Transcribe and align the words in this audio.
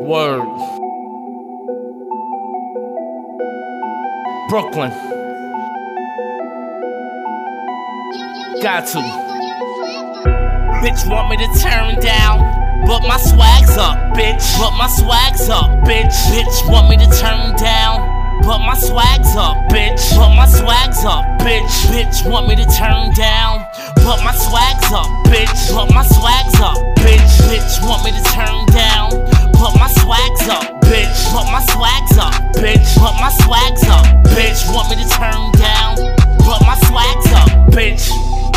Word. 0.00 0.46
Brooklyn. 4.48 4.90
Got 8.62 8.86
to. 8.88 8.98
Bitch 10.80 11.08
want 11.10 11.30
me 11.30 11.36
to 11.36 11.60
turn 11.60 11.98
down, 12.00 12.38
but 12.86 13.02
my 13.08 13.16
swag's 13.18 13.76
up, 13.76 13.98
bitch. 14.14 14.58
But 14.58 14.76
my 14.78 14.86
swag's 14.86 15.48
up, 15.48 15.68
bitch. 15.82 16.14
Bitch 16.30 16.70
want 16.70 16.88
me 16.88 16.96
to 16.96 17.06
turn 17.18 17.56
down, 17.56 18.42
but 18.42 18.60
my 18.60 18.74
swag's 18.78 19.34
up, 19.34 19.56
bitch. 19.68 20.16
But 20.16 20.34
my 20.36 20.46
swag's 20.46 21.04
up, 21.04 21.24
bitch. 21.40 21.68
Bitch 21.90 22.30
want 22.30 22.46
me 22.46 22.54
to 22.54 22.64
turn 22.78 23.12
down, 23.14 23.66
but 23.96 24.22
my 24.22 24.32
swag's 24.32 24.92
up, 24.92 25.06
bitch. 25.26 25.74
But 25.74 25.92
my 25.92 26.04
swag's 26.06 26.60
up, 26.60 26.78
bitch. 27.02 27.34
Bitch 27.50 27.82
want 27.82 28.04
me 28.04 28.12
to 28.12 28.22
turn 28.30 28.64
down, 28.66 28.77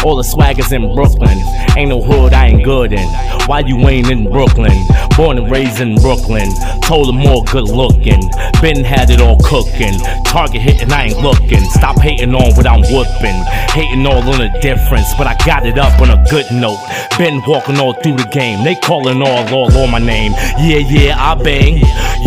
All 0.04 0.16
the 0.16 0.24
swaggers 0.24 0.72
in 0.72 0.94
Brooklyn. 0.96 1.38
Ain't 1.78 1.90
no 1.90 2.02
hood 2.02 2.34
I 2.34 2.48
ain't 2.48 2.64
good 2.64 2.92
in. 2.92 3.08
Why 3.46 3.60
you 3.60 3.78
ain't 3.88 4.10
in 4.10 4.30
Brooklyn? 4.30 4.76
Born 5.16 5.38
and 5.38 5.52
raised 5.52 5.80
in 5.80 5.96
Brooklyn. 5.96 6.50
Told 6.82 7.08
them 7.08 7.18
more 7.18 7.44
good 7.46 7.70
looking. 7.70 8.22
Been 8.62 8.84
had 8.84 9.10
it 9.10 9.22
all 9.22 9.38
cooking. 9.44 9.94
Target 10.26 10.62
hitting, 10.62 10.92
I 10.92 11.06
ain't 11.06 11.22
looking. 11.22 11.64
Stop 11.70 12.00
hating 12.00 12.34
on 12.34 12.56
what 12.56 12.66
I'm 12.66 12.82
whooping. 12.82 13.40
Hating 13.78 14.06
all 14.08 14.22
on 14.22 14.40
the 14.40 14.50
difference, 14.62 15.14
but 15.18 15.28
I 15.28 15.36
got 15.46 15.66
it 15.66 15.78
up 15.78 16.00
on 16.02 16.10
a 16.10 16.24
good 16.30 16.46
note. 16.52 16.80
Been 17.18 17.42
walking 17.46 17.80
all 17.80 17.94
through 17.94 18.18
the 18.18 18.30
game. 18.32 18.64
They 18.64 18.76
calling 18.76 19.22
all, 19.22 19.48
all 19.54 19.72
on 19.78 19.92
my 19.92 20.00
name. 20.00 20.34
Yeah, 20.58 20.82
yeah, 20.82 21.16
I 21.18 21.36
bang. 21.36 21.78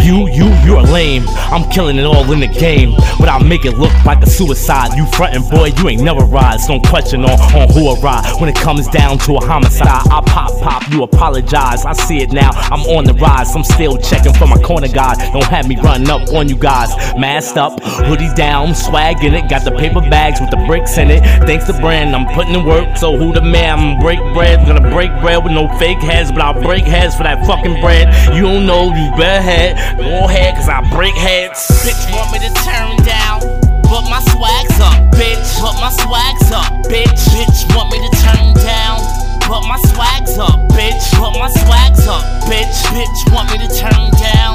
You, 0.05 0.28
you, 0.28 0.52
you're 0.66 0.83
lame. 0.83 1.24
I'm 1.48 1.66
killing 1.70 1.97
it 1.97 2.05
all 2.05 2.30
in 2.30 2.41
the 2.41 2.47
game, 2.47 2.92
but 3.19 3.30
I 3.30 3.42
make 3.42 3.64
it 3.64 3.78
look 3.78 3.92
like 4.05 4.22
a 4.22 4.28
suicide. 4.28 4.92
You 4.98 5.06
frontin' 5.06 5.48
boy, 5.48 5.72
you 5.78 5.88
ain't 5.88 6.02
never 6.02 6.20
rise. 6.27 6.66
Don't 6.66 6.86
question 6.86 7.24
on, 7.24 7.41
on 7.56 7.72
who 7.72 7.88
I 7.88 7.98
ride. 8.00 8.38
When 8.38 8.50
it 8.50 8.55
comes 8.55 8.86
down 8.88 9.16
to 9.20 9.36
a 9.36 9.41
homicide, 9.41 9.88
I 9.88 10.20
pop, 10.27 10.52
pop, 10.60 10.91
you 10.92 11.05
apologize. 11.05 11.86
I 11.86 11.94
see 11.94 12.19
it 12.19 12.32
now, 12.32 12.50
I'm 12.52 12.80
on 12.80 13.05
the 13.05 13.14
rise. 13.14 13.56
I'm 13.56 13.64
still 13.64 13.97
checking 13.97 14.34
for 14.34 14.47
my 14.47 14.58
corner 14.58 14.88
guard. 14.88 15.16
Don't 15.32 15.44
have 15.44 15.66
me 15.66 15.77
running 15.77 16.10
up 16.10 16.28
on 16.34 16.50
you 16.50 16.56
guys. 16.56 16.91
Masked 17.16 17.56
up, 17.56 17.82
hoodie 17.82 18.32
down, 18.34 18.75
swag 18.75 19.25
in 19.25 19.32
it. 19.32 19.48
Got 19.48 19.64
the 19.64 19.72
paper 19.72 20.02
bags 20.02 20.38
with 20.38 20.50
the 20.50 20.62
bricks 20.66 20.98
in 20.98 21.10
it. 21.10 21.22
Thanks 21.47 21.64
to 21.64 21.72
brand, 21.80 22.14
I'm 22.14 22.27
putting 22.34 22.55
in 22.55 22.66
work. 22.66 22.98
So 22.98 23.16
who 23.16 23.32
the 23.32 23.41
man? 23.41 23.78
I'm 23.78 24.00
break 24.00 24.19
bread. 24.34 24.66
Gonna 24.66 24.91
break 24.91 25.10
bread 25.22 25.42
with 25.42 25.55
no 25.55 25.66
fake 25.78 25.98
heads, 25.98 26.30
but 26.30 26.42
I'll 26.42 26.60
break 26.60 26.84
heads 26.84 27.16
for 27.16 27.22
that 27.22 27.47
fucking 27.47 27.80
bread. 27.80 28.12
You 28.36 28.42
don't 28.42 28.66
know, 28.66 28.92
you 28.94 29.10
better 29.16 29.41
head. 29.41 29.94
Go 29.97 30.27
cause 30.28 30.69
I 30.69 30.81
break 30.91 31.14
heads. 31.14 31.67
Bitch 31.84 32.03
want 32.14 32.33
me 32.33 32.39
to 32.41 32.53
turn 32.64 32.97
down. 33.05 33.41
But 33.84 34.09
my 34.11 34.20
swag's 34.33 34.81
up, 34.81 34.98
bitch. 35.14 35.45
But 35.62 35.78
my 35.78 35.91
swag's 35.91 36.50
up, 36.50 36.73
bitch. 36.91 37.20
Bitch 37.31 37.77
want 37.77 37.92
me 37.92 37.98
to 38.03 38.11
turn 38.19 38.55
down. 38.65 38.98
But 39.47 39.62
my 39.69 39.78
swag's 39.92 40.39
up, 40.39 40.59
bitch. 40.72 41.05
But 41.20 41.39
my 41.39 41.48
swag's 41.48 42.06
up, 42.09 42.25
bitch. 42.48 42.75
Bitch 42.91 43.20
want 43.33 43.53
me 43.53 43.59
to 43.59 43.69
turn 43.77 44.11
down. 44.19 44.55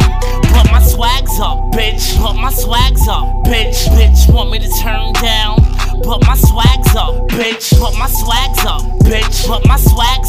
But 0.52 0.72
my 0.72 0.82
swag's 0.82 1.40
up, 1.40 1.58
bitch. 1.72 2.20
But 2.20 2.34
my 2.34 2.52
swag's 2.52 3.08
up, 3.08 3.28
bitch. 3.46 3.88
Bitch 3.96 4.34
want 4.34 4.52
me 4.52 4.60
to 4.60 4.70
turn 4.82 5.14
down. 5.22 5.58
But 6.04 6.26
my 6.26 6.36
swag's 6.36 6.96
up, 6.96 7.16
bitch. 7.30 7.80
But 7.80 7.94
my 7.98 8.08
swag's 8.08 8.66
up, 8.66 8.82
bitch. 9.06 9.48
But 9.48 9.66
my 9.68 9.78
swag's 9.78 10.29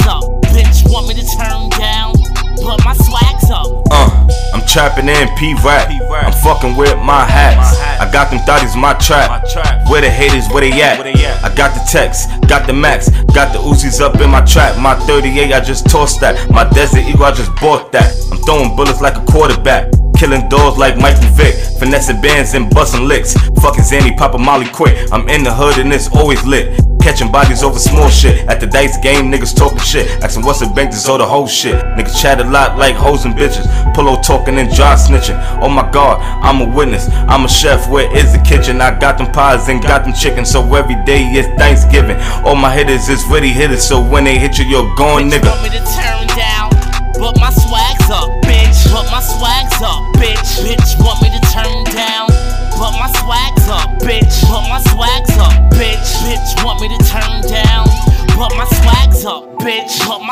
trapping 4.70 5.08
in 5.08 5.28
P 5.36 5.54
rap. 5.64 5.90
I'm 5.90 6.32
fucking 6.32 6.76
with 6.76 6.96
my 6.98 7.24
hats. 7.24 7.78
I 8.00 8.10
got 8.10 8.30
them 8.30 8.38
thotties 8.40 8.80
my 8.80 8.94
trap. 8.94 9.42
Where 9.90 10.00
the 10.00 10.10
haters, 10.10 10.48
where 10.48 10.62
they 10.62 10.80
at? 10.80 11.00
I 11.44 11.54
got 11.54 11.74
the 11.74 11.84
text, 11.90 12.28
got 12.46 12.66
the 12.66 12.72
max, 12.72 13.10
got 13.34 13.52
the 13.52 13.58
Uzis 13.58 14.00
up 14.00 14.20
in 14.20 14.30
my 14.30 14.44
trap. 14.44 14.78
My 14.80 14.94
38, 14.94 15.52
I 15.52 15.60
just 15.60 15.88
tossed 15.90 16.20
that. 16.20 16.50
My 16.50 16.68
Desert 16.70 17.00
Eagle, 17.00 17.24
I 17.24 17.32
just 17.32 17.54
bought 17.56 17.90
that. 17.92 18.14
I'm 18.30 18.38
throwing 18.38 18.76
bullets 18.76 19.00
like 19.00 19.16
a 19.16 19.24
quarterback. 19.26 19.92
Killing 20.16 20.48
doors 20.50 20.76
like 20.76 20.98
Michael 20.98 21.30
Vick, 21.32 21.54
finessing 21.78 22.20
bands 22.20 22.52
and 22.52 22.68
busting 22.70 23.08
licks. 23.08 23.32
Fucking 23.62 23.84
Zanny, 23.84 24.16
Papa 24.16 24.38
Molly 24.38 24.68
quick. 24.68 25.10
I'm 25.12 25.28
in 25.30 25.42
the 25.42 25.52
hood 25.52 25.78
and 25.78 25.92
it's 25.92 26.08
always 26.14 26.44
lit. 26.44 26.78
Catching 27.02 27.32
bodies 27.32 27.62
over 27.62 27.78
small 27.78 28.08
shit. 28.08 28.46
At 28.48 28.60
the 28.60 28.66
dice 28.66 28.96
game, 28.98 29.32
niggas 29.32 29.56
talking 29.56 29.78
shit. 29.78 30.06
Asking 30.22 30.44
what's 30.44 30.60
the 30.60 30.66
bank, 30.66 30.90
this 30.90 31.08
all 31.08 31.18
the 31.18 31.26
whole 31.26 31.46
shit. 31.46 31.74
Niggas 31.96 32.20
chat 32.20 32.40
a 32.40 32.44
lot 32.44 32.78
like 32.78 32.94
hoes 32.94 33.24
and 33.24 33.34
bitches. 33.34 33.66
Pullo 33.94 34.22
talking 34.22 34.58
and 34.58 34.70
dry 34.74 34.94
snitching. 34.94 35.38
Oh 35.62 35.68
my 35.68 35.90
god, 35.90 36.20
I'm 36.42 36.60
a 36.60 36.76
witness. 36.76 37.08
I'm 37.28 37.44
a 37.44 37.48
chef, 37.48 37.88
where 37.88 38.14
is 38.16 38.32
the 38.32 38.38
kitchen? 38.38 38.80
I 38.80 38.98
got 38.98 39.18
them 39.18 39.32
pies 39.32 39.68
and 39.68 39.82
got 39.82 40.04
them 40.04 40.12
chicken. 40.12 40.44
So 40.44 40.62
every 40.74 40.96
day 41.04 41.22
is 41.22 41.46
Thanksgiving. 41.58 42.16
All 42.44 42.54
my 42.54 42.72
hitters 42.72 43.08
is 43.08 43.24
really 43.26 43.50
hitters. 43.50 43.82
So 43.82 44.02
when 44.02 44.24
they 44.24 44.38
hit 44.38 44.58
you, 44.58 44.66
you're 44.66 44.94
gone, 44.96 45.30
nigga. 45.30 46.79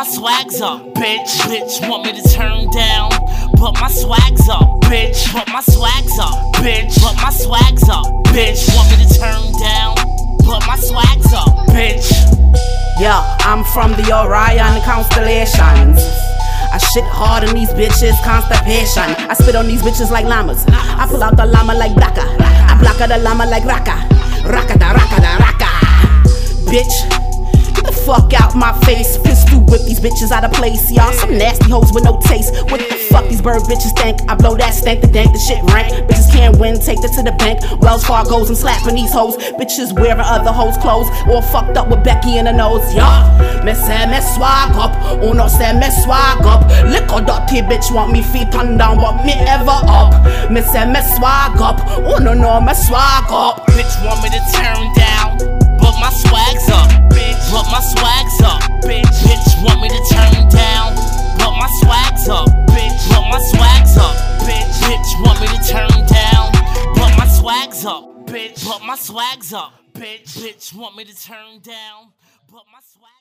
Swag's 0.09 0.61
up, 0.61 0.81
bitch. 0.95 1.29
Bitch 1.45 1.89
want 1.89 2.05
me 2.07 2.13
to 2.13 2.29
turn 2.31 2.71
down, 2.73 3.11
but 3.61 3.73
my 3.81 3.89
swag's 3.89 4.49
up, 4.49 4.67
bitch. 4.89 5.33
But 5.33 5.49
my 5.49 5.61
swag's 5.61 6.19
up, 6.19 6.35
bitch. 6.57 6.97
But 7.03 7.17
my 7.21 7.31
swag's 7.31 7.89
up, 7.89 8.07
bitch. 8.33 8.65
Want 8.75 8.89
me 8.91 9.05
to 9.05 9.09
turn 9.19 9.45
down, 9.61 9.95
but 10.47 10.67
my 10.67 10.77
swag's 10.77 11.33
up, 11.33 11.53
bitch. 11.77 12.09
Yeah, 12.99 13.21
I'm 13.41 13.65
from 13.65 13.93
the 13.93 14.11
Orion 14.13 14.81
constellations. 14.83 16.01
I 16.71 16.79
shit 16.79 17.05
hard 17.05 17.49
on 17.49 17.55
these 17.55 17.71
bitches, 17.71 18.17
constipation. 18.25 19.09
I 19.29 19.35
spit 19.35 19.57
on 19.57 19.67
these 19.67 19.83
bitches 19.83 20.11
like 20.11 20.25
llamas. 20.25 20.65
I 20.69 21.07
pull 21.09 21.23
out 21.23 21.37
the 21.37 21.47
llama 21.47 21.75
like 21.75 21.93
Blacka. 21.93 22.25
I 22.41 22.77
block 22.81 23.01
out 23.01 23.09
the 23.09 23.19
llama 23.19 23.47
like 23.47 23.65
Raka. 23.65 24.09
Raka 24.49 24.79
da 24.79 24.93
raka 24.93 25.21
da 25.21 25.37
raka. 25.37 25.71
Bitch. 26.69 27.19
Get 27.79 27.87
the 27.87 27.93
fuck 27.93 28.33
out 28.35 28.57
my 28.57 28.73
face. 28.85 29.17
Pistol 29.19 29.48
whip 29.69 29.83
these 29.87 30.01
bitches 30.01 30.31
out 30.31 30.45
of 30.45 30.53
place. 30.53 30.91
Y'all 30.91 31.13
some 31.13 31.37
nasty 31.37 31.71
hoes 31.71 31.93
with 31.93 32.05
no 32.05 32.19
taste. 32.21 32.55
What 32.71 32.81
the 32.81 32.97
fuck 33.11 33.29
these 33.29 33.41
bird 33.41 33.63
bitches 33.63 33.95
think? 33.97 34.21
I 34.29 34.35
blow 34.35 34.57
that 34.57 34.75
stank, 34.75 35.01
the 35.01 35.07
dank, 35.07 35.33
the 35.33 35.39
shit 35.39 35.63
rank. 35.73 35.93
Bitches 36.09 36.33
can't 36.33 36.59
win, 36.59 36.81
take 36.81 37.01
that 37.03 37.13
to 37.15 37.23
the 37.23 37.33
bank. 37.39 37.61
Wells 37.81 38.05
Fargo's, 38.05 38.51
I'm 38.51 38.57
slapping 38.57 38.97
these 38.97 39.13
hoes. 39.13 39.37
Bitches 39.61 39.93
wearing 39.95 40.21
other 40.21 40.53
hoes' 40.53 40.77
clothes. 40.79 41.09
All 41.29 41.43
fucked 41.43 41.77
up 41.77 41.89
with 41.89 42.03
Becky 42.05 42.39
in 42.39 42.45
the 42.47 42.53
nose. 42.53 42.83
Yeah. 42.95 43.49
Me 43.65 43.75
say 43.75 44.07
me 44.07 44.21
swag 44.35 44.75
up. 44.77 44.93
Oh 45.03 45.31
Uno 45.31 45.49
say 45.49 45.73
me 45.75 45.89
swag 46.03 46.45
up. 46.45 46.65
Little 46.85 47.21
dirty 47.21 47.61
bitch 47.63 47.93
want 47.93 48.13
me 48.13 48.23
feet 48.23 48.55
on 48.55 48.79
down, 48.79 48.97
but 48.97 49.25
me 49.25 49.35
ever 49.47 49.81
up. 49.85 50.13
Me 50.51 50.63
say 50.63 50.87
me 50.87 51.01
swag 51.17 51.61
up. 51.61 51.79
Uno 51.99 52.35
no 52.35 52.61
me 52.61 52.75
swag 52.75 53.29
up. 53.29 53.67
Bitch 53.75 53.95
want 54.05 54.23
me 54.23 54.31
to 54.31 54.41
turn 54.55 54.83
down, 54.95 55.39
but 55.79 55.95
my 56.01 56.11
swag's 56.11 56.69
up, 56.71 56.89
bitch. 57.13 57.43
But 57.53 57.67
my 57.73 57.81
swag's 57.93 58.41
up. 58.43 58.61
Bitch 58.85 59.08
swag's 67.79 67.85
up, 67.87 68.27
bitch. 68.27 68.67
But 68.67 68.83
my 68.85 68.97
swag's 68.97 69.53
up, 69.53 69.73
bitch. 69.93 70.39
Bitch 70.39 70.75
want 70.75 70.97
me 70.97 71.05
to 71.05 71.15
turn 71.15 71.61
down, 71.61 72.13
but 72.51 72.63
my 72.73 72.81
swag. 72.81 73.18